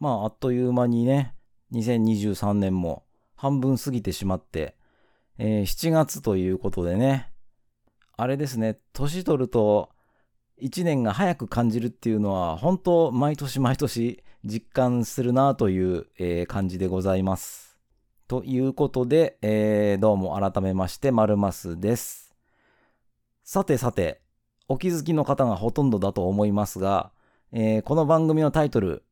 [0.00, 1.34] まあ、あっという間にね、
[1.72, 3.04] 2023年も
[3.36, 4.76] 半分過ぎてしまって、
[5.38, 7.30] えー、7月ということでね、
[8.16, 9.90] あれですね、年取ると
[10.62, 17.78] 1年が早く感じるっていうのは、本当毎年毎年実感するなという、えー、感じでございます。
[18.28, 22.34] ということで、えー、どうも改めまして、まるますです。
[23.42, 24.20] さてさて、
[24.68, 27.10] お気づきの方がほとんどだと思いますが、
[27.52, 29.04] えー、この番組のタイトル、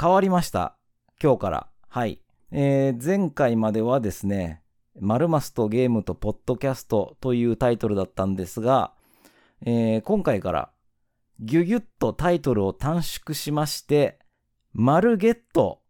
[0.00, 0.78] 変わりました。
[1.22, 1.68] 今日から。
[1.88, 2.22] はい。
[2.52, 4.62] えー、前回まではですね、
[4.98, 8.94] マルマスとゲームとポッドキャストというタイトルだったんですが、
[9.60, 10.70] えー、今回から
[11.40, 14.18] ギュギュッとタイトルを短縮しまして、
[14.72, 15.82] マルゲット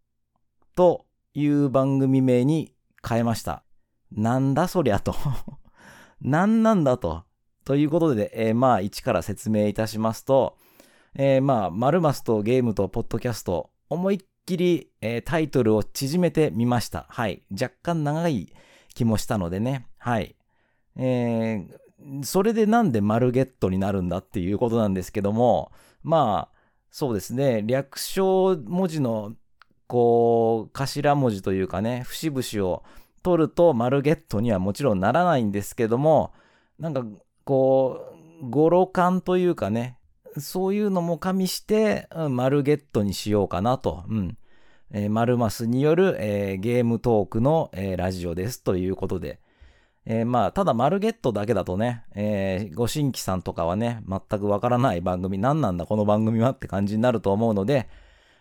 [0.74, 2.74] という番組名に
[3.08, 3.62] 変えました。
[4.10, 5.14] なんだそりゃと
[6.20, 7.22] 何なんだと。
[7.64, 10.58] ということで、えー、まあ一から説明いたしますと、
[11.14, 17.06] えー、まあ、マルマスとゲームとポッドキャスト、思いっきり、えー、タイトルを縮めてみました。
[17.08, 17.42] はい。
[17.52, 18.52] 若干長い
[18.94, 19.86] 気もしたのでね。
[19.98, 20.34] はい。
[20.96, 26.56] えー、それでなんでマルゲットになるんだっていうことなんですけども、まあ、
[26.90, 27.62] そうですね。
[27.66, 29.34] 略称文字の、
[29.86, 32.84] こう、頭文字というかね、節々を
[33.22, 36.32] 取るとマルゲットにはもちろんならないんですけども、
[36.78, 37.04] なんか、
[37.44, 39.98] こう、語呂感というかね、
[40.38, 44.04] そういうのも加味して、うん、マルゲットにしようかなと。
[44.08, 44.36] うん。
[44.92, 49.40] えー、マルマスによる、えー、ゲームトークの、えー、ラジオですということで。
[50.06, 57.88] えー、まあ、ただマルゲットだけだとね、えー、ご新規さんとかはね、全くわからない番組、何なんだこの番組はって感じになると思うので、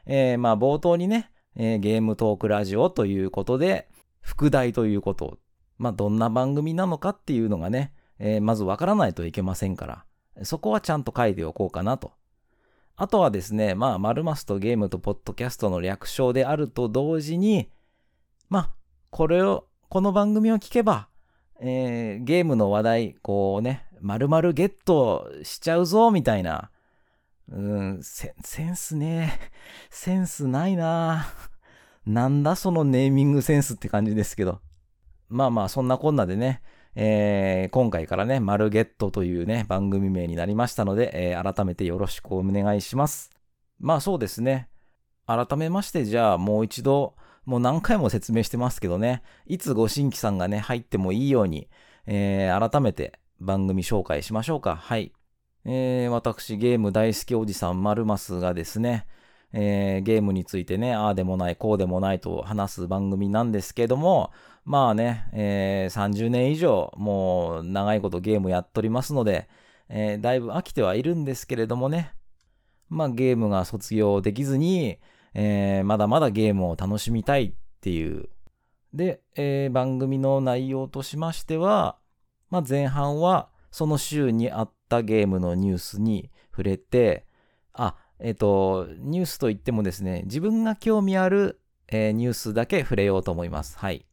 [0.06, 3.90] えー、まあ、冒頭にね、え、ゲームトークラジオということで、
[4.22, 5.38] 副題ということ、
[5.78, 10.06] まあ、どんな番組なのかっていうのがね、え、まずわからないといけませんから、
[10.44, 12.12] そこはちゃんと書いておこうかなと。
[12.96, 17.70] あとはですね、まあ、マルマスとゲームとポッドキャストの略称であると同時に、
[18.50, 18.70] まあ、
[19.10, 21.08] これを、この番組を聞けば、
[21.62, 26.72] えー、ゲームの話題、こうね、丸々ゲットしちゃうぞ、みたいな。
[27.52, 28.34] うん、セ
[28.64, 29.40] ンスね。
[29.90, 31.28] センスないな。
[32.06, 34.62] なんだそのネーミングセンスって感じですけど。
[35.30, 36.62] まあまあ、そんなこんなでね、
[36.96, 43.30] えー、今回からね、マルゲットというね、番組名になりましたので、えー、改めてよろしくお願いします。
[43.80, 44.70] まあそうですね。
[45.26, 51.70] 改めまして、じゃあもう一度、もう何回も説明してますけどね、いつご新規さんがね、入ってもいいように、
[52.06, 54.76] えー、改めて番組紹介しましょうか。
[54.76, 55.14] はい。
[55.66, 59.06] えー、私、ゲーム大好きおじさん、マルマスがですね、
[59.54, 64.32] えー、ゲームについてね、ああでもない、こうでもないと話す番組なんですけども、
[64.66, 69.50] まあね、えー、30年以上、もう長いことゲームやっとりますので、
[69.90, 72.14] えー、だいぶ飽きてはいるんですけれどもね、
[72.90, 75.00] まあゲームが卒業できずに、
[75.34, 78.30] えー、まだまだゲームを楽しみたいっていう。
[78.94, 81.98] で、えー、番組の内容としましては、
[82.50, 87.26] まあ前半はその週にあったゲームのニュースに触れて、
[87.74, 93.78] あ、えっ、ー、と、ニュースといってもですね、自分が興味ある、えー、ニュースだけ触れようと思います。
[93.78, 94.06] はい。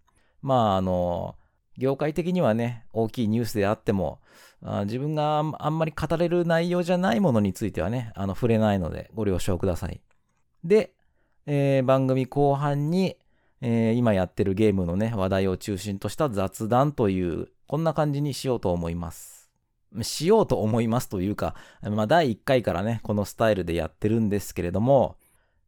[0.43, 1.37] まあ、あの、
[1.77, 4.21] 業界的にはね、大きいニュースであっても、
[4.63, 10.01] あ自分があんまり語れる内容じゃないものについてはね、あの、触れないのでご了承ください。
[10.65, 10.93] で、
[11.47, 13.17] えー、番組後半に、
[13.61, 19.36] えー、今やってるゲームのね、話題を中心とした雑談という、こんな感じにしようと思います。
[20.03, 25.17] しようと思いますというか、まあ、第1回からね、このスタイルでやってるんですけれども、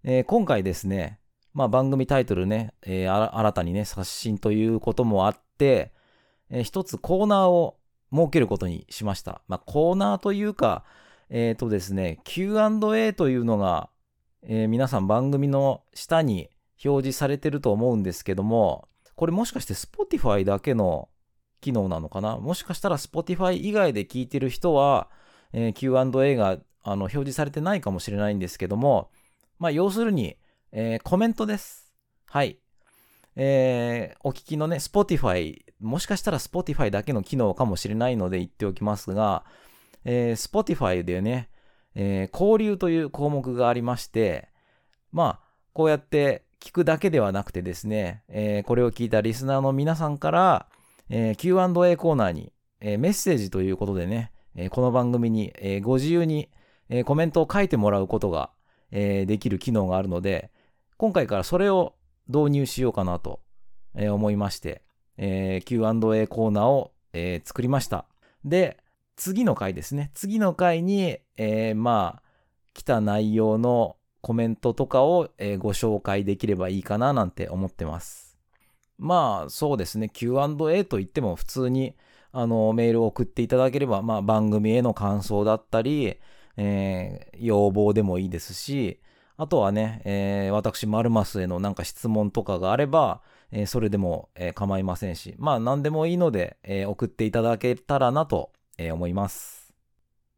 [0.05, 1.19] えー、今回ですね、
[1.55, 5.93] まあ、番組タイトルね、えー、新たにね、刷新ということもあって、
[6.51, 7.77] えー、一つコーナーを
[8.13, 9.43] 設けることにしました。
[9.49, 10.85] まあ、コーナーというか、
[11.31, 13.91] えっ、ー、とですね、Q&A というのが、
[14.43, 16.49] えー、皆さん番組の下に
[16.85, 21.09] 表示されてると思うんですけども、これもしかして Spotify だけの
[21.61, 22.37] 機能なのかな？
[22.37, 25.09] もしかしたら Spotify 以外で聞いてる人は、
[25.53, 29.11] えー、Q&A があの表示されてないかもしれないんですけども、
[29.59, 30.37] まあ、要するに、
[30.73, 31.93] えー、コメントです。
[32.27, 32.59] はい。
[33.37, 39.45] えー、お聞きのね、Spotify、もしかしたら Spotify だけの機能かもしれないので言っておきますが、
[40.05, 41.51] えー、Spotify でね、
[41.95, 44.49] えー、交流という項目がありまして、
[45.13, 50.67] まあ、こうやって聞くだけではなくてですね、えー、これを聞いたリスナーの皆さんから、
[51.11, 56.51] えー、Q&A コーナーに、えー、メッセージということでね、えー、この番組に、えー、ご自由に、
[56.89, 58.51] えー、コメントを書いてもらうことが、
[58.91, 60.51] えー、できる機能があるので、
[60.97, 61.95] 今回からそれを
[62.29, 63.41] 導入しようかなと、
[63.95, 64.83] えー、思いまして、
[65.17, 68.07] えー、Q&A コーナーを、えー、作りました。
[68.45, 68.77] で、
[69.17, 70.11] 次の回ですね。
[70.15, 72.23] 次の回に、えー、まあ、
[72.75, 78.28] 来た内容のコメントとかを、えーご紹介できればいいかななんて思ってます。
[78.99, 81.95] まあそうですね、Q&A といっても普通に
[82.33, 86.19] あのメールを送っていただければ、まあ、番組への感想だったり、
[86.57, 89.01] えー要望でもいいですし、
[89.37, 93.23] あとはね、えー私、マルマスへのなんか質問とかがあれば、
[93.53, 99.73] えーそれでも、えー構いませんし、まあ何でもいいので、えー送っていただけたらなと、えー思います。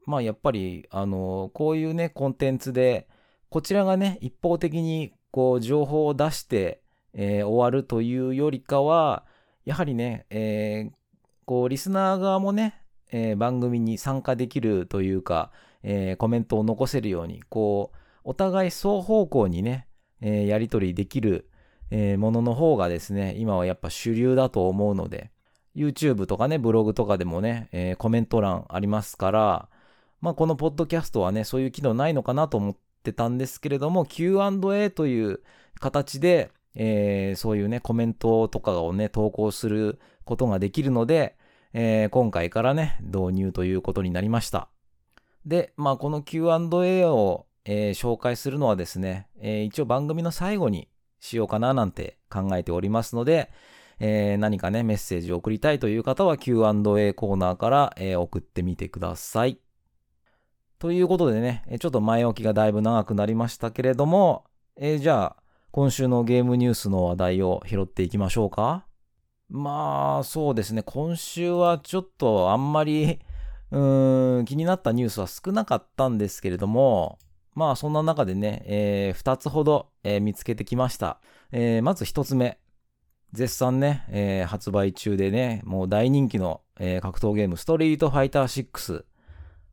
[0.07, 3.09] まあやっぱり、あのこういうね、コンテンツで、
[3.49, 6.83] こちらがね、一方的にこう情報を出して、
[7.15, 9.25] えー終わるというよりかは、
[9.65, 10.93] やはりね、えー
[11.47, 12.81] こうリスナー側もね、
[13.11, 15.51] えー番組に参加できるというか、
[15.83, 19.87] えーコメントを残せるように、こう、お互い双方向にね、
[20.21, 21.49] えーやり取りできる、
[21.91, 25.31] えーものの方がですね、今はやっぱ主流だと思うので、
[25.75, 29.69] YouTube とかね、ブログとかでもね、えーコメント欄ありますから、
[30.21, 35.41] まあこのポッドキャストはね、そういう機能ないのかなと思ってたんですけれども、Q&A という
[35.81, 41.37] 形で、えーそういうね、コメントとかをね、投稿することができるので、
[41.73, 44.69] えー今回からね、導入ということになりました。
[45.47, 50.89] で、まあこの Q&A を、えー紹介するのはですね、えー一応番組の最後に
[51.21, 53.51] しようかななんて考えておりますので、
[53.99, 59.59] えー何かね、メッセージを送りたいという方は Q&A コーナーから、えー送ってみてください。
[60.79, 64.45] ということでね、ちょっと前置きがだいぶ長くなりましたけれども、
[64.77, 65.40] えーじゃあ、
[65.73, 68.87] 今週のゲームニュースの話題を拾っていきましょうか。
[69.49, 70.83] まあ、そうですね。
[70.83, 73.21] 今週はちょっとあんまり、
[73.71, 77.21] うーん、気になったニュースは少なかったんですけれども、
[77.55, 81.21] まあそんな中でね、え2つほど、えー見つけてきました。
[81.53, 82.59] えーまず1つ目。
[83.33, 89.05] 絶賛ね、えー発売中でね、もう大人気の、えー格闘ゲーム、ストリートファイター6。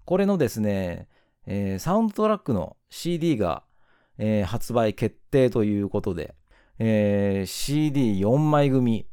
[0.06, 1.08] これのですね、
[1.48, 3.64] えーサウンドトラックの CD が、
[4.18, 6.36] えー発売決定ということで、
[6.80, 7.92] えー
[8.22, 9.08] CD4 枚組、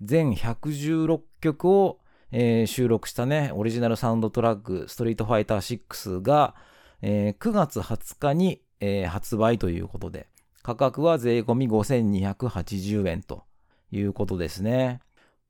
[0.00, 2.00] 全116曲を、
[2.30, 6.54] えー収録したね、オリジナルサウンドトラック、ストリートファイター6が、
[7.02, 10.28] えー9月20日に、えー発売ということで、
[10.62, 13.44] 価格は税込み5280円と
[13.90, 15.00] いうことですね。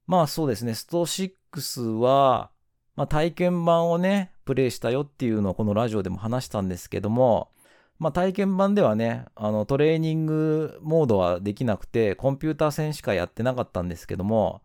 [0.07, 2.51] まあそうですね、スト6は、
[2.97, 7.51] まあ体験版をね、プレイしたよっていうのをこのラジオでも話したんですけども、
[7.99, 14.63] まあ体験版ではね、あのトレーニングモードはできなくて、コンピューター戦しかやってなかったんですけども、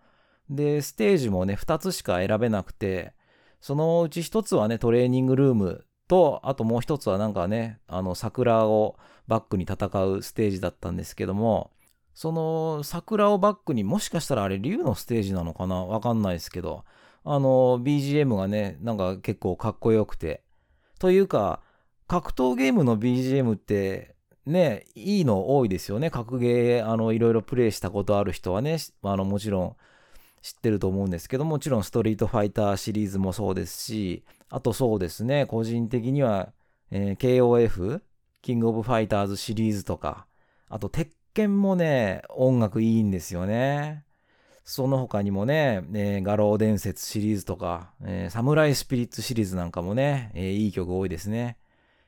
[0.49, 3.13] で、ステージもね、2つしか選べなくて、
[3.59, 8.97] そのうち1つはね、トレーニングルームと、あともう1つはなんかね、あの桜を
[9.27, 11.71] バックに戦うステージだったんですけども、
[12.13, 15.83] その桜をバックにもしかしたらあれ竜のステージなのかな？
[15.85, 16.83] わかんないですけど、
[17.23, 20.43] あの BGM がね、なんか結構かっこよくて。
[20.99, 21.61] というか、
[22.13, 24.13] 格闘ゲームの BGM って
[24.45, 26.11] ね、いいの多いですよね。
[26.11, 29.75] 格ゲー、あの、いろいろプレイしたことある人はね、あの、もちろん
[30.43, 36.53] 知ってると思うんですけどもちろんストリートファイターシリーズもそうですし、あとそうですね、個人的には、
[36.91, 38.01] えー KOF、
[38.43, 40.27] キングオブファイターズシリーズとか、
[40.69, 44.03] あと鉄拳もね、音楽いいんですよね。
[44.63, 51.57] その他にもね、えー餓狼伝説シリーズとか、えーサムライスピリッツシリーズなんかもね、えーいい曲多いですね。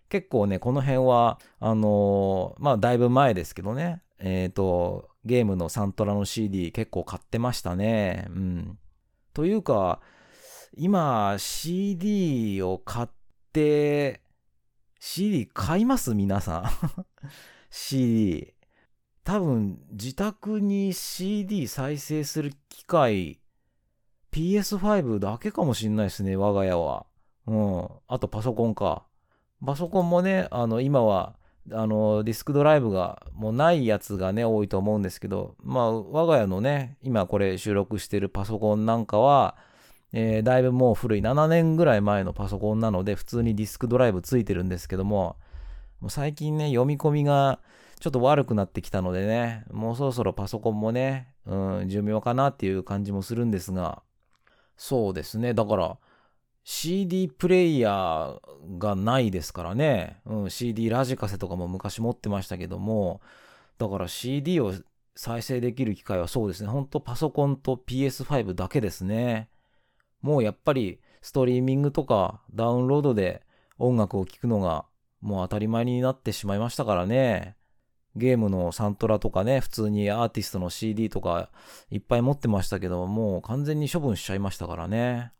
[0.09, 8.27] 結構ね、この辺は、あのーまあ、だいぶ前ですけどね、えっ、と、ゲームのサントラの CD 結構買ってましたね。
[8.29, 8.79] うん。
[9.33, 10.01] というか、
[10.77, 13.07] 今、CD を買っ
[13.51, 14.21] て、
[14.99, 16.13] CD 買います？
[16.13, 16.63] 皆さん。
[17.69, 18.53] CD。
[19.23, 23.39] 多分、自宅に CD 再生する機械、
[24.31, 27.05] PS5 だけかもしんないですね、我が家は。
[27.47, 27.89] うん。
[28.07, 29.05] あとパソコンか。
[29.63, 31.35] パソコンもね、あの、今は、
[31.71, 39.55] あの、ディスクドライブがもうないやつがね、多いと思うんですけど、まあ、我が家のね、今これ収録してるパソコンなんかは、
[40.13, 45.37] えーだいぶもう古い7年ぐらい前のパソコンなので、普通にディスクドライブついてるんですけども、
[45.99, 47.59] もう最近ね、読み込みが
[47.99, 54.03] ちょっと悪くなってきたのでね、もうそろそろパソコンもね、うん、寿命かなっていう感じもするんですが、
[54.77, 55.97] そうですね、だから、
[56.67, 63.21] CD プレイヤーがないですからね、うん、CD ラジカセとかも昔持ってましたけども、
[63.77, 64.73] だから CD を
[65.15, 69.47] 再生できる機会はそうですね、ほんとパソコンと PS5 だけですね。
[70.23, 73.43] もうやっぱりストリーミングとかダウンロードで
[73.77, 74.85] 音楽を聴くのが
[75.21, 77.55] もう当たり前になってしまいましたからね。
[78.15, 81.51] ゲームのサントラとかね、普通にアーティストの CD とか
[81.91, 85.31] いっぱい持ってましたけど、もう完全に処分しちゃいましたからね。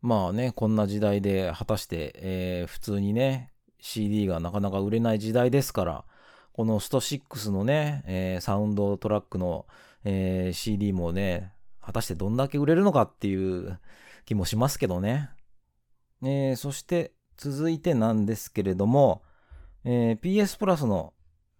[0.00, 6.04] まあね、こんな時代で果たして、えー普通にね、CD がなかなか売れない時代ですから、
[6.52, 9.66] このスト6のね、えー、サウンドトラックの、
[10.04, 13.78] えー、CD もね、果たしてどんだけ売れるのかっていう
[14.24, 15.30] 気もしますけどね。
[16.22, 19.22] えー、そして続いてなんですけれども、
[19.84, 21.14] えー、PS プラスの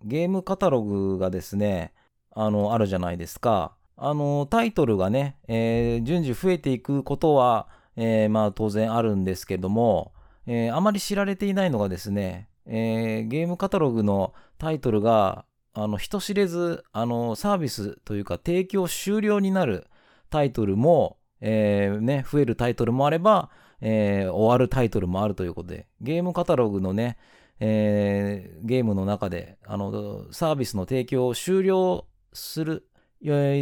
[0.05, 1.93] ゲームカタログがですね、
[2.33, 3.77] あの、あるじゃないですか。
[3.97, 7.69] あの、タイトルがね、えー、順次増えていくことは、
[8.01, 10.13] えー、まあ当然あるんですけども、
[10.47, 19.89] えー、あまり知られていないのがですね、えー、ゲームカタログのタイトルが、あの、人知れず、あの、サービスというか提供終了になる
[20.31, 23.51] タイトルも、えー、ね、増えるタイトルもあれば、
[23.81, 27.17] えー、終わるタイトルもあるということで、ゲームカタログのね、
[27.59, 32.87] えー、ゲームの中で、あの、サービスの提供を終了する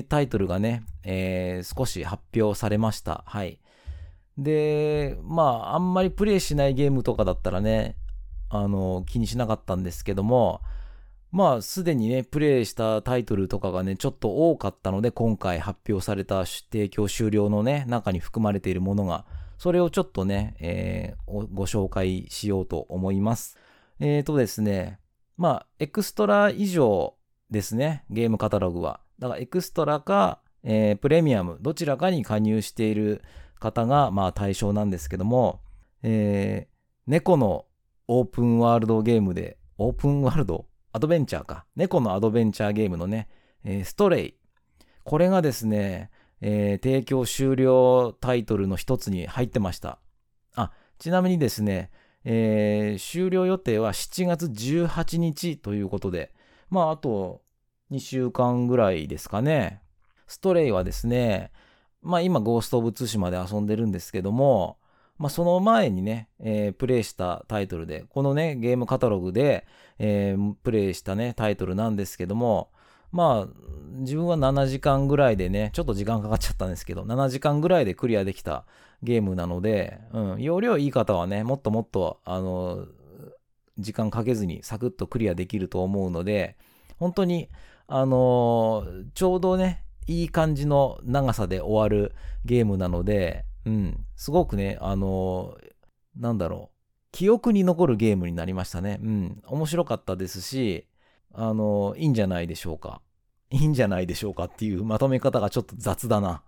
[0.08, 3.24] タイトルがね、えー、少し発表されました。
[3.26, 3.60] はい。
[4.38, 7.96] で、まあ、あんまりプレイしないゲームとかだったらね、
[8.48, 10.60] あの、気にしなかったんですけども、
[11.32, 19.26] まあ、すでにね、プレイしたタイトルとかがね、ちょっと多かったので、今回発表された提供終了のね、中に含まれているものが、
[19.58, 23.58] それをちょっとね、えー、ご紹介しようと思います。
[23.98, 25.00] えーとですね、
[25.36, 27.14] まあ、エクストラ以上
[27.50, 29.00] ですね、ゲームカタログは。
[29.18, 33.22] だから、エクストラか、えー、プレミアム、どちらかに加入している
[33.58, 35.60] 方が、まあ、対象なんですけども、
[36.02, 37.66] えー、猫の
[38.08, 41.66] オープンワールドゲームで、オープンワールドアドベンチャーか。
[41.76, 43.28] 猫のアドベンチャーゲームのね、
[43.64, 44.34] えー、ストレイ。
[45.04, 46.10] これがですね、
[46.40, 49.98] えー、提供終了タイトルの一つに入ってました。
[50.54, 51.90] あ、ちなみにですね、
[52.24, 56.32] えー、終了予定は7月18日ということで、
[56.70, 57.42] まあ、あと
[57.90, 59.82] 2週間ぐらいですかね。
[60.26, 61.52] ストレイはですね、
[62.06, 64.78] まあ今、ゴースト・オブ・ツシマで遊んでるんですけども、
[65.18, 69.66] まあ、その前にね、えー、プレイしたタイトルで、このね、ゲームカタログで、
[69.98, 72.70] えー、プレイしたね、タイトルなんですけども、
[73.12, 73.52] まあ、
[73.98, 78.66] 自分は7時間ぐらいでね、ちょっと時間かかっちゃったんですけど、7時間ぐらいでクリアできた
[79.02, 82.86] ゲームなので、うん、容量いい方はね、もっともっと、あの、
[83.78, 86.56] 時間かけずにサクッとクリアできると思うので、
[86.98, 87.48] 本当に、
[87.88, 88.84] あの
[89.14, 96.76] ちょうどね、いい感じの長さで終わるゲームなので、うん、すごくね、あのー、なんだろう、
[97.12, 99.00] 記憶に残るゲームになりましたね。
[99.02, 100.86] うん、面白かったですし、
[101.32, 103.02] あのー、いいんじゃないでしょうか。
[103.50, 106.42] いいんじゃないでしょうかっていう まとめ方がちょっと雑だな。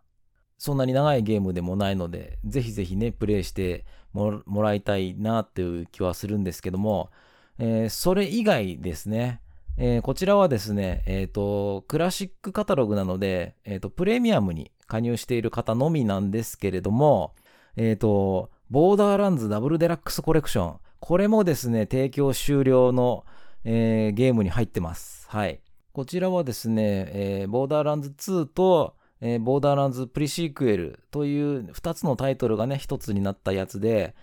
[0.56, 7.10] そんなに長いゲームでもないので、ぜひぜひね、プレイしてもらいたいなっていう気はするんですけども、
[7.58, 9.40] えー、それ以外ですね、
[9.80, 17.36] えー、こちらはですね、えっ、ー、と、クラシックカタログなので、えっ、と、プレミアムに加入している方のみなんですけれども、
[17.76, 20.76] えっ、と、ボーダーランズダブルデラックスコレクション。
[20.98, 23.24] これもですね、提供終了の、
[23.62, 25.28] えー、ゲームに入ってます。
[25.28, 25.60] はい。
[25.92, 26.82] こちらはですね、
[27.14, 34.16] えー、ボーダーランズ2と、えー、ボーダーランズプリシークエルという2つのタイトルがね、1つになったやつで、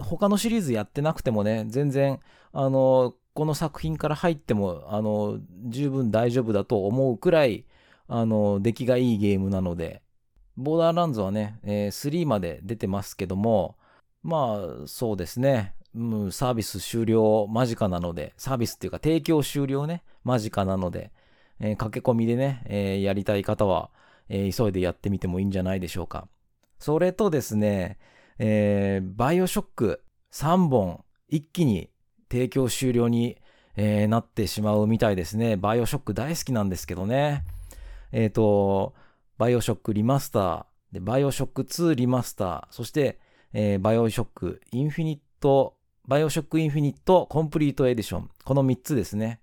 [0.00, 2.18] 他のシリーズやってなくてもね、全然、
[2.52, 7.66] あの、この作品から入っても、あの、十分大丈夫だと思うくらい、
[8.08, 10.02] あの、出来がいいゲームなので、
[10.56, 13.76] ボーダーランズはね、えー、3まで出てますけども、
[14.24, 21.12] まあ、そうですね、うん、サービス終了間近なので、サービスっていうか提供終了ね、間近なので、
[21.60, 23.90] えー、駆け込みでね、えー、やりたい方は、
[24.28, 26.26] えー、急いでやってみてもいいんじゃないでしょうか。
[26.80, 28.00] それとですね、
[28.40, 30.02] えー、バイオショック
[30.32, 31.88] 3本一気に
[32.30, 33.38] 提供終了に、
[33.76, 35.56] えー、なってしまうみたいですね。
[35.56, 37.44] バイオショック大好きなんですけどね。
[38.12, 38.94] えっ、ー、と、
[39.38, 43.18] バイオショックリマスター、でバイオショック2リマスター、そして、
[43.52, 48.30] えー、バイオショックインフィニット、バイオショックインフィニットコンプリートエディション。
[48.44, 49.40] この3つですね。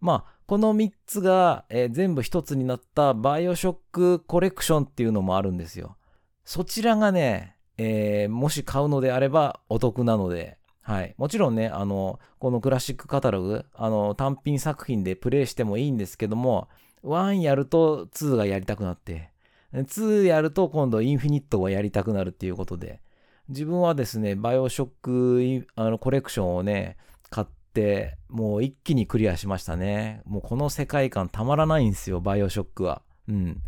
[0.00, 5.96] まあ、この3つが、えー、全部1つになったバイオショックコレクションっていうのもあるんですよ。
[6.44, 10.57] そちらがね、えー、もし買うのであればお得なので、
[10.88, 11.14] はい。
[11.18, 16.66] もちろんね、あの、このクラシックカタログ、あの、単品作品でプレイしてもいいんですけども、
[17.04, 19.28] 1やると2がやりたくなって、
[19.74, 23.02] 2やると今度インフィニットがやりたくなるっていうことで、
[23.50, 26.96] 自分はですね、バイオショックあのコレクションをね、
[27.28, 30.22] 買って、もう一気にクリアしましたね。
[30.24, 33.02] もうこの世界観たまらないんですよ、バイオショックは。
[33.28, 33.60] うん。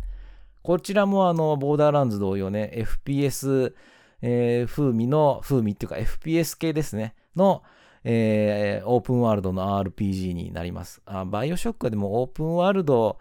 [0.63, 3.75] こちらもあの、ボーダーランズ同様ね、FPS、
[4.21, 7.63] えー、風味の、風味っていうか FPS 系ですね、の、
[8.03, 11.01] えー、オープンワールドの RPG になります。
[11.05, 13.19] あバイオショックはでもオープンワールド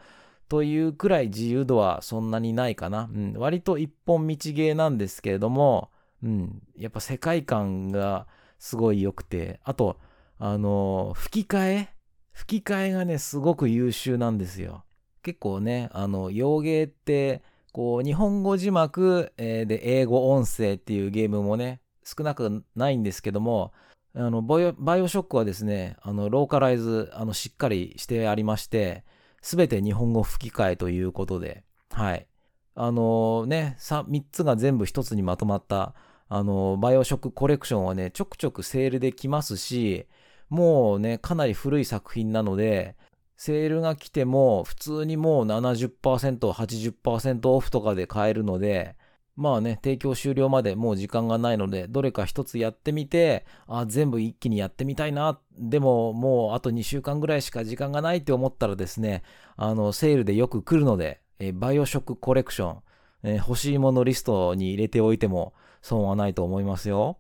[0.48, 3.08] というくらい自由度はそんなにないかな。
[3.14, 5.90] うん、割と一本道ゲーなんですけれども、
[6.22, 8.26] うん、やっぱ世界観が
[8.58, 9.96] すごい良くて、あと、
[10.38, 11.88] あの、吹き替え？
[12.32, 14.84] 吹き替えがね、すごく優秀なんですよ。
[15.22, 17.42] 結構ね、あの、洋芸って、
[17.72, 23.72] こう、日本語字幕、え、で、英語音声っていうゲームもね、少なくないんですけども、
[24.14, 29.04] あのバイオ、ショックはですね、あの、ローカライズ、あの、しっかりしてありまして、
[29.40, 32.26] すべて日本語吹き替えということで、はい。
[32.74, 35.94] あのー、ね、3つが全部1つにまとまった、
[36.28, 40.06] あのー、バイオショックコレクションはね、ちょくちょくセールで来ますし、
[40.48, 42.96] もうね、かなり古い作品なので、
[43.40, 48.96] セールが来ても、普通にもう70%、80%オフとかで買えるので、
[49.34, 55.40] まあね、提供終了までもう時間がないので、どれか一つやってみて、あ、全部一気にやってみたいな。
[55.58, 59.22] でももうあと2週間ぐらいしか時間がないって思ったらですね、
[59.56, 62.82] あの、セールでよく来るので、えバイオショックコレクション、
[63.22, 67.16] え欲しいものリストに入れておいても損はないと思いますよ。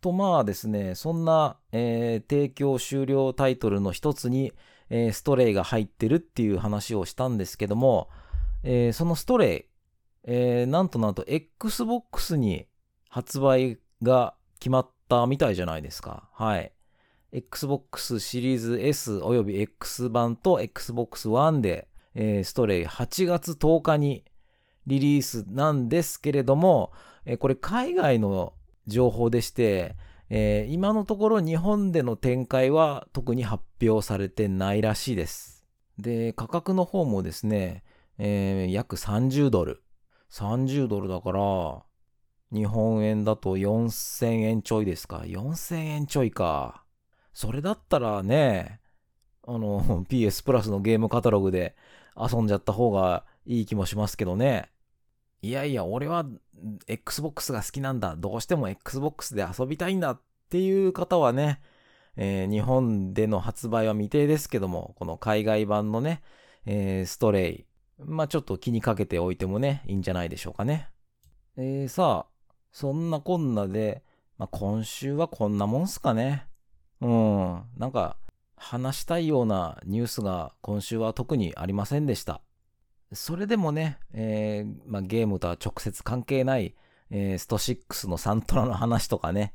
[0.00, 4.52] とまあですね、そんな、えー、提供終了タイトルの一つに、
[4.94, 8.10] えー、ストレイが入ってるっていう話をしたんですけども、
[8.62, 9.64] えー、そのストレイ、
[10.24, 12.66] えー、なんとなんと Xbox に
[13.08, 16.28] 発売が決まったみたいじゃないですか。
[16.34, 16.72] はい。
[17.32, 24.26] Xbox シリーズ S および X 版と Xbox One で、えー、ストレイ8月10日に
[24.86, 26.92] リリースなんですけれども、
[27.24, 28.52] えー、これ海外の
[28.86, 29.96] 情報でして、
[30.34, 35.66] えー、今のところ日本での展開は特に発表されてないらしいです。
[35.98, 37.84] で、価格の方もですね、
[38.16, 39.82] えー、約30ドル。
[40.30, 41.82] 30ドルだから、
[42.50, 45.18] 日本円だと4000円ちょいですか。
[45.26, 46.82] 4000円ちょいか。
[47.34, 48.80] それだったらね、
[49.46, 51.76] あの、 PS プラスのゲームカタログで
[52.16, 54.70] 遊んじゃった方がいい気もしますけどね。
[55.42, 56.24] いやいや、俺は
[56.86, 58.14] Xbox が好きなんだ。
[58.16, 61.60] どうしても Xbox で遊びたいんだっていう方はね、
[62.16, 66.22] えー、日本での発売は未定ですけども、この海外版のね、
[66.64, 67.66] えー、ストレイ、
[67.98, 70.88] まあちょっと気にかけておいてもね、いいんじゃないでしょうかね。
[71.56, 74.04] えー、さあ、そんなこんなで、
[74.38, 76.46] まあ今週はこんなもんすかね。
[77.00, 78.16] うん、なんか
[78.54, 82.42] 話したいようなニュースが今週は特にありませんでした。
[83.14, 86.74] それでもね、えー、まあ、ゲームとは直接関係ない、
[87.10, 89.54] えー、スト6のサントラの話とかね、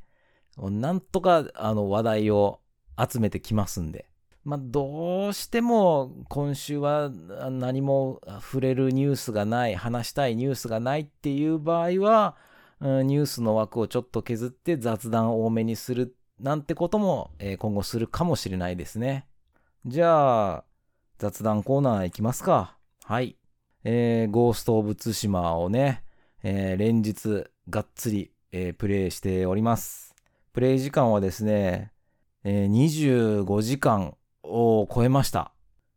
[0.56, 2.60] なんとかあの話題を
[2.98, 4.06] 集めてきますんで、
[4.44, 12.36] まあ、どうしても今週は何も触れるニュースがない、話したいニュースがないっていう場合は、
[12.80, 19.26] ニュースの枠をちょっと削って雑談多めにするなんてことも今後するかもしれないですね。
[19.86, 20.64] じゃあ、
[21.18, 22.76] 雑談コーナー行きますか。
[23.04, 23.37] はい。
[23.90, 26.02] えー、ゴースト・オブ・ツシマをね、
[26.42, 30.14] えー、連日がっつり、えー、プレイしております。
[30.52, 31.90] プレイ時間はですね、
[32.44, 35.52] えー、25時間を超えました。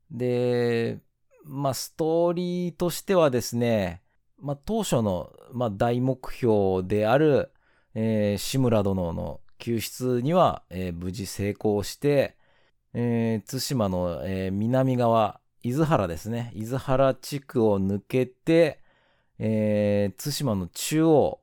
[0.09, 0.99] で、
[1.43, 4.01] まあ、ストーリーとしてはですね、
[4.39, 7.51] まあ、当初の、まあ、大目標である、
[7.93, 12.37] えー、志村殿の救出には、えー、無事成功して、
[12.93, 16.51] えー、対馬の、えー、南側、伊豆原ですね。
[16.55, 18.81] 伊豆原地区を抜けて、
[19.37, 21.39] えー、対馬の中央、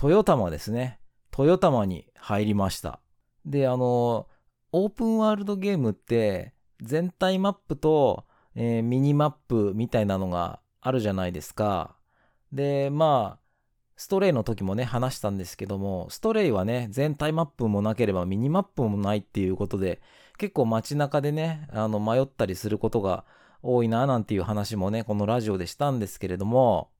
[0.00, 1.00] 豊玉ですね。
[1.36, 3.00] 豊玉に入りました。
[3.44, 4.28] で、あの、
[4.72, 11.96] オープンワールドゲームって全体マップと、えー、ミニマップみたいなのがあるじゃないですか。
[12.52, 13.48] で、まあ、
[13.96, 20.00] ストレイの時もね、話したんですけども、ストレイはね、全体マップもなければミニマップもないっていうことで、
[20.38, 23.24] 結構街中でね、あの、迷ったりすることが
[23.62, 26.90] 多いな、なんていう話もね、このラジオでしたんですけれども、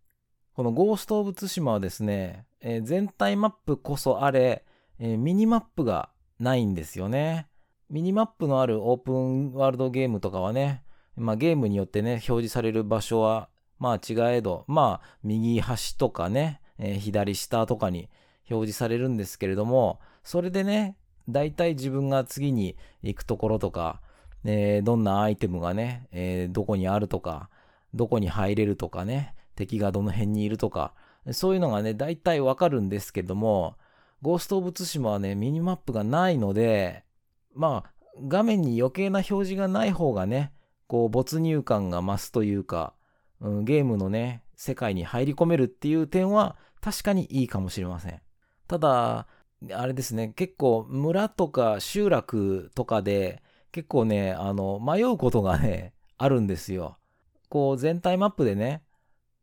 [0.54, 4.64] このゴースト・オブ・ツシマはですね、えー、全体マップこそあれ、
[4.98, 7.48] えー、ミニマップがないんですよね。
[7.90, 10.82] ミニマップのあるオープンワールドゲームとかはね、
[11.16, 18.08] まあゲームによってね、表示される場所は、まあ違えど、まあ右端とかね、えー、左下とかに
[18.50, 20.96] 表示されるんですけれども、それでね、
[21.28, 24.00] 大体自分が次に行くところとか、
[24.44, 27.50] えー、どんなアイテムがね、えー、どこにあるとか、
[27.94, 30.94] どこに入れるとかね、敵がどの辺にいるとか、
[31.32, 33.76] そういうのがね、大体わかるんですけども、
[34.22, 37.04] ゴースト・オブ・ツシマはね、ミニマップがないので、
[37.54, 37.90] まあ、
[38.26, 40.52] 画面に余計な表示がない方がね、
[40.86, 42.94] こう没入感が増すというか、
[43.40, 48.20] うん、ゲームのね、世界に入り込めるっていう点は確かにいいかもしれません。
[48.66, 49.26] ただ、
[49.72, 56.98] あれですね、結構村とか集落とかで結構ね、あの、迷うことがね、 あるんですよ。
[57.48, 58.82] こう全体マップでね、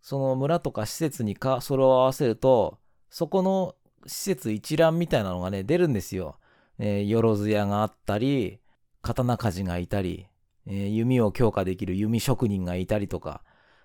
[0.01, 2.77] その村とか施設にカーソルを合わせると、
[3.09, 6.37] そこの施設一覧みたいなのがね、出るんですよ。
[6.77, 8.59] えー、よろず屋があったり、
[9.01, 10.27] 刀鍛冶がいたり、
[10.67, 13.43] えー、弓を強化できる弓職人がいたりとか、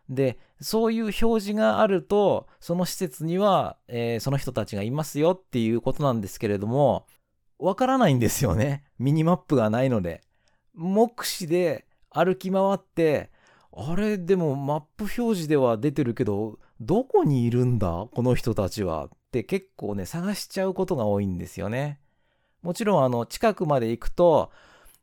[0.09, 7.07] で、そういう表示があると、その施設には、えー、その人たちがいますよっていうことなんですけれども、
[7.59, 8.85] わからないんですよね。
[8.98, 10.22] ミニマップがないので。
[10.74, 13.30] 目視で歩き回って、
[13.72, 18.06] あれ、でもマップ表示では出てるけど、どこにいるんだ？
[18.12, 19.06] この人たちは。
[19.06, 22.00] って結構ね、探しちゃうことが多いんですよね。
[22.62, 24.50] もちろん、あの、近くまで行くと、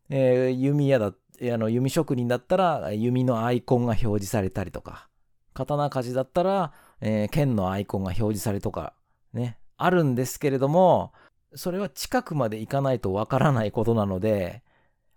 [0.09, 5.07] えー、弓矢だ、あの、弓職人だったら、弓のアイコンが表示されたりとか、
[5.53, 8.93] 刀鍛冶だったら、えー、剣のアイコンが表示されとか、
[9.31, 11.13] ね、あるんですけれども、
[11.55, 14.61] それは近くまで行かないとわからないことなので、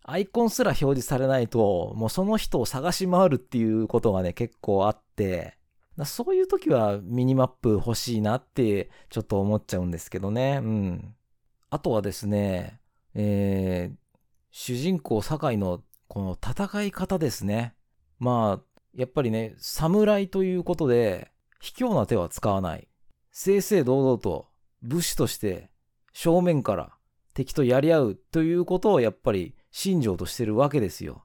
[0.03, 5.57] アイコンすら表示されないと、もうその人を探し回るっていうことがね、結構あって、
[6.05, 10.61] そういう時はミニマップ欲しいなってちょっと思っちゃうんですけどね。
[10.63, 11.15] うん。
[11.69, 12.81] あとはですね、
[13.15, 13.97] えー、
[14.51, 17.75] 主人公堺のこの戦い方ですね。
[18.19, 22.89] まあ、やっぱりね、侍ということで、卑怯な手は使わない。
[23.33, 24.49] 正々堂々と
[24.83, 25.71] 武士として
[26.13, 26.93] 正面から
[27.35, 31.25] 敵とやり合うということをやっぱり信条としてるわけですよ。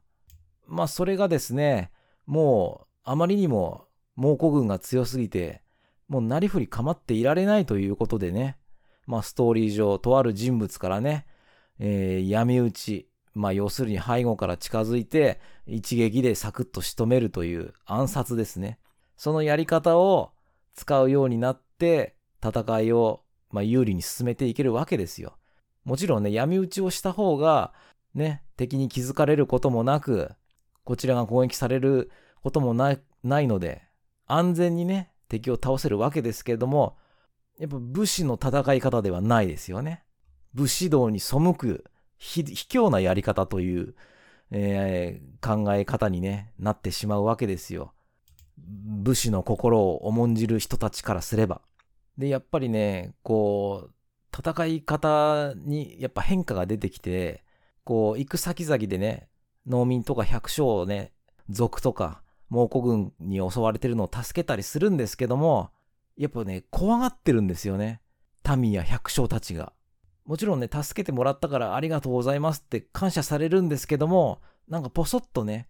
[0.67, 1.91] まあそれがですね、
[2.25, 5.61] もうあまりにも猛虎軍が強すぎて、
[6.07, 8.57] もうなりふり構っていられないということでね、
[9.07, 11.25] まあストーリー上、とある人物からね、
[11.79, 18.79] えー、闇討ち、まあ要するに背後から近づいて、一撃でサクッと仕留めるという暗殺ですね。
[19.17, 20.31] そのやり方を
[20.73, 25.37] 使うようになって、戦いを、まあ、有利に進めていけるわけですよ。
[25.83, 27.73] もちろんね、闇討ちをした方が、
[28.15, 30.31] ね、敵に気づかれることもなく、
[30.83, 33.83] こちらが攻撃されることもないので、
[34.25, 36.97] 安全にね、敵を倒せるわけですけれども、
[37.59, 40.03] やっぱ武士の戦い方ではないですよね。
[40.53, 41.85] 武士道に背く
[42.17, 43.95] 卑怯なやり方という、
[44.51, 47.93] えー、考え方に、ね、なってしまうわけですよ。
[48.57, 51.61] 武士の心を重んじる人たちからすれば。
[52.17, 53.91] で、やっぱりね、こう、
[54.37, 57.44] 戦い方にやっぱ変化が出てきて、
[57.85, 59.29] こう、行く先々でね、
[59.65, 61.13] 農民とか百姓をね、
[61.49, 65.69] 族とか猛虎軍に襲われてるのを助けたりするんですけども、
[66.17, 68.01] やっぱね、怖がってるんですよね。
[68.57, 69.73] 民や百姓たちが。
[70.25, 75.67] もちろんね、助けてもらったからありがとうございますって感謝されるんですけども、なんかポソッとね、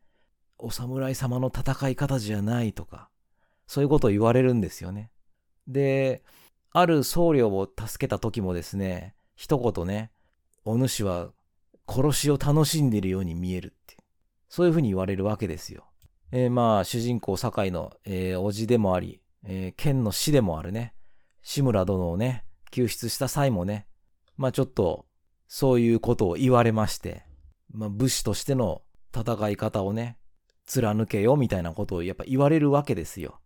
[0.57, 3.09] お侍様の戦い方じゃないとか、
[3.67, 5.11] そういうことを言われるんですよね。
[5.67, 6.23] で、
[6.71, 10.11] ある僧侶を助けた時もですね、一言ね、
[10.63, 11.29] お主は
[11.87, 13.97] 殺しを楽しんでいるように見えるって。
[14.49, 15.85] そういうふうに言われるわけですよ。
[16.31, 20.93] えー、まあ、主人公堺の、えー、叔父でもあり、えー、剣の死でもあるね、
[21.41, 23.87] 志村殿をね、救出した際もね、
[24.37, 25.05] まあちょっと、
[25.47, 27.23] そういうことを言われまして、
[27.71, 28.81] まあ武士としての
[29.15, 30.17] 戦い方をね、
[30.65, 33.39] 貫けよみたいなことをやっぱ言われるわけですよ。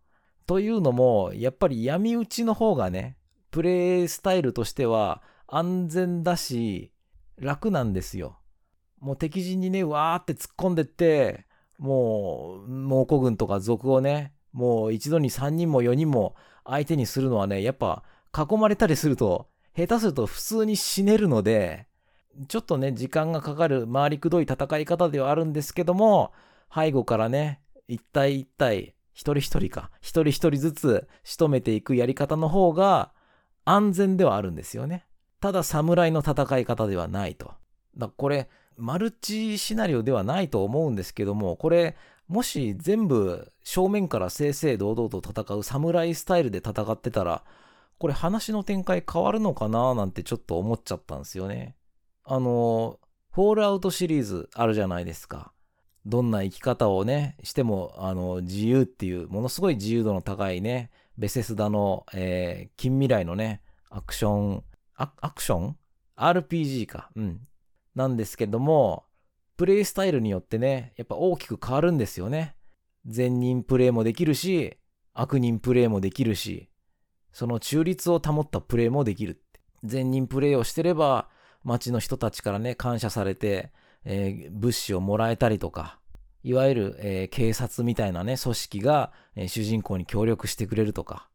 [0.47, 3.17] というのも、やっぱり闇討ちの方がね、
[3.51, 6.91] プレイスタイルとしては安全だし、
[7.39, 8.39] 楽なんですよ。
[8.99, 11.45] もう敵陣にね、わーって突っ込んでって、
[11.77, 18.03] もう、猛虎軍とか族をね、もう一度に3人も4人も相手にするのはね、やっぱ
[18.35, 21.87] 囲まれたりすると下手すると普通に死ねるので、
[22.47, 26.31] ちょっとね、時間がかかる回りくどい戦い方ではあるんですけども、
[26.73, 33.11] 背後からね、一体一体、一人一人か、一人一人ずつ仕留めていくやり方の方が
[33.65, 35.05] 安全ではあるんですよね。
[35.39, 37.53] ただ侍の戦い方ではないと。
[37.97, 41.95] だこれ、マルチシナリオではないと思うんですけども、これ、
[42.27, 47.43] もし全部正面から正々堂々と戦う侍スタイルで戦ってたら、
[47.97, 51.75] これ話の展開変わるのかななんてちょっと思っちゃったんですよね。
[52.23, 52.99] あの、
[53.31, 55.51] フォールアウトシリーズあるじゃないですか。
[56.05, 64.63] どんな生き方をね、しても、あの、自由っていう、ものすごい自由度の高いね、ベセスダの、えー、近未来のね、アクション、
[64.99, 65.77] アクション
[66.17, 67.09] ?RPG か。
[67.15, 67.41] うん。
[67.95, 69.05] なんですけども、
[69.57, 72.55] プレイスタイルによってね、やっぱ大きく変わるんですよね。
[73.05, 74.77] 善人プレイもできるし、
[75.13, 76.69] 悪人プレイもできるし、
[77.31, 79.59] その中立を保ったプレーもできるって。
[79.83, 81.29] 善人プレーをしてれば、
[81.63, 83.71] 街の人たちからね、感謝されて、
[84.05, 85.99] えー、物資をもらえたりとか、
[86.43, 91.29] いわゆる、えー、警察みたいなね、組織が、えー、主人公に協力してくれるとか、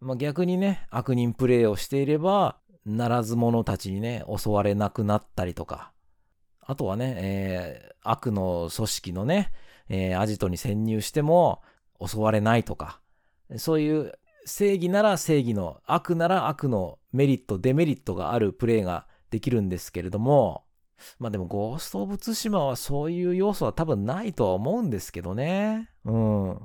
[0.00, 5.92] まあ、逆にね、悪人プレイをしていれば、ならず者たちにね、襲われなくなったりとか、
[6.60, 9.50] あとはね、えー、悪の組織のね、
[9.88, 11.62] えー、アジトに潜入しても
[12.04, 13.00] 襲われないとか、
[13.56, 14.12] そういう
[14.44, 20.64] 正義なら正義の、悪なら悪のメリット、デメリットがあるプレイができるんですけれども、
[21.18, 25.90] まあでも、ゴースト・オブ・ツシマはそういう要素は多分ないとは思うんですけどね。
[26.04, 26.60] うん。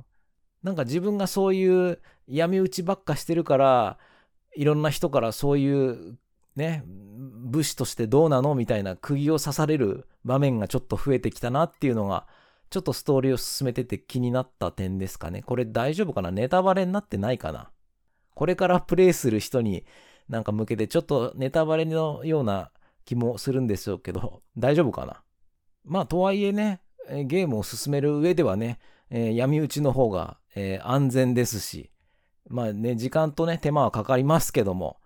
[0.64, 4.00] なんか自分がそういう闇討ちばっかしてるから、
[4.56, 6.18] いろんな人からそういう
[6.56, 12.28] ね、武士としてどうなのみたいな釘を刺される場面がちょっと増えてきたなっていうのが、
[12.70, 15.42] ちょっとストーリーを進めてて気になった点ですかね。
[15.42, 16.32] これ大丈夫かな？
[16.32, 17.70] ネタバレになってないかな？
[18.36, 19.86] これからプレイする人に
[20.30, 22.72] なんか向けてちょっとネタバレのような
[23.06, 25.22] 気もするんでしょうけど、大丈夫かな？
[25.86, 26.82] まあとはいえね、
[27.26, 31.92] ゲームを進める上ではね、えー、闇討ちの方が、えー、安全ですし、
[32.50, 35.00] まあね、時間とね、手間はかかりますけども、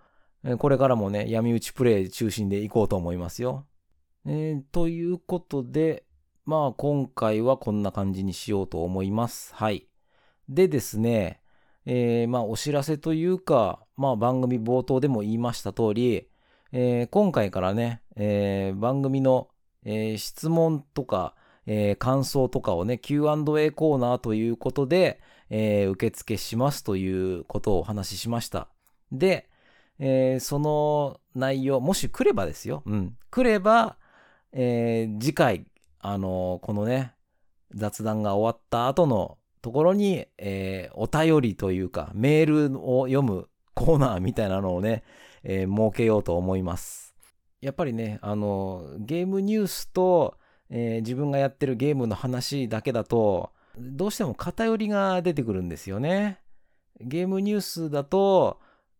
[0.60, 3.65] これからもね、闇討ちプレイ中心でいこうと思いますよ。
[4.26, 6.04] えー、ということで、
[6.45, 9.54] まあ今回はこんな感じにしようと思います。
[9.56, 9.88] はい。
[10.47, 11.41] でですね、
[11.86, 16.30] えー、まあお知らせというか、まあ番組冒頭でも言いました通り、
[16.71, 19.50] えー、今回からね、えー、番組の、
[19.84, 21.36] えー、質問とか、
[21.69, 25.19] え感想とかをね、Q&A コーナーということで、
[25.50, 28.68] え受付しますということをお話ししました。
[29.12, 29.50] で、
[30.00, 32.84] えその内容、もし来ればですよ。
[32.86, 33.18] うん。
[33.30, 33.98] 来れば、
[34.52, 35.66] え次回、
[36.00, 37.14] あのこのね、
[37.74, 45.04] 雑談が終わった後のところに、えお便りというか、メールを読むコーナーみたいなのをね、
[45.44, 47.16] えー、設けようと思います。
[47.62, 50.36] やっぱりね、あの、ゲームニュースと、
[50.70, 56.40] えー、自分がやってるゲームの話だけだと、どうしても偏りが出てくるんですよね。
[57.00, 58.60] ゲームニュースだと、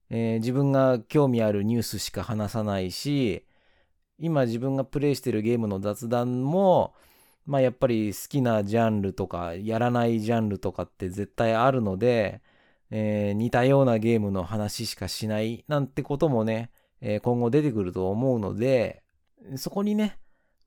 [0.10, 3.46] えー、自分が興味あるニュースしか話さないし、
[4.20, 6.94] 今自分がプレイしてるゲームの雑談も、
[7.46, 12.42] まあやっぱり好きなジャンルとか、やらないジャンルとかって絶対あるので、
[12.90, 19.04] えー、似たようなゲームの話しかしないなんてこともね、えー、今後出てくると思うので、
[19.56, 20.20] そこにね、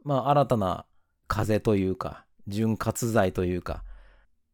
[0.05, 0.87] まあ新たな
[1.29, 3.85] 風というか、潤滑剤というか、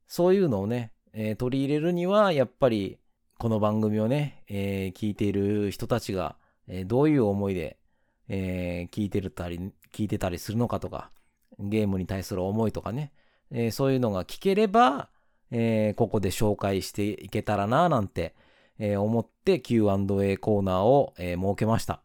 [0.07, 2.99] そういうのをね、えー、取り入れるには、やっぱり
[3.39, 6.37] この番組をね、え聞いている人たちが、
[6.69, 7.79] えどういう思いで、
[8.29, 11.11] え聞いてるたり、聞いてたりするのかとか、
[11.59, 13.13] ゲームに対する思いとかね、
[13.51, 15.11] えそういうのが聞ければ、
[15.51, 18.35] えー、ここで紹介していけたらななんて、
[18.79, 22.01] えー、思って Q&A コーナーを、えー、設けました。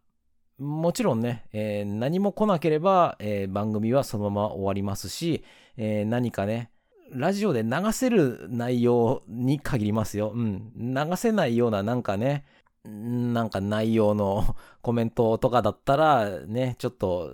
[0.57, 5.43] もちろんね、え何も来なければ、え番組はそのまま終わりますし、
[5.75, 6.70] え何かね、
[7.11, 10.31] ラジオで流せる内容に限りますよ。
[10.33, 10.71] うん。
[10.75, 12.45] 流せないようななんかね、
[12.83, 17.31] なんか内容のコメントとかだったらね、ちょっと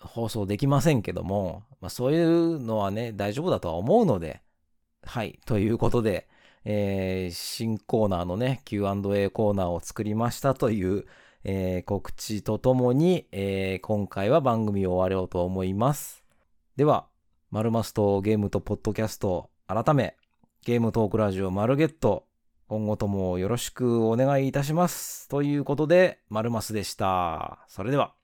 [0.00, 4.40] 放送できませんけども、まあ、そういうのはね、大丈夫だとは思うので、
[5.02, 5.38] はい。
[5.46, 6.28] ということで、
[6.64, 11.06] えー、新コーナーのね、Q&A コーナーを作りましたという、
[11.44, 16.24] えー、告知とともに、えー、今回は番組を終わろうと思います。
[16.76, 17.06] では、
[17.50, 20.16] マルマスとゲームとポッドキャスト、改め、
[20.66, 22.26] ゲームトークラジオマルゲット、
[22.68, 25.28] 今後ともよろしくお願いいたします。
[25.30, 27.64] ということで、マルマスでした。
[27.66, 28.17] それでは。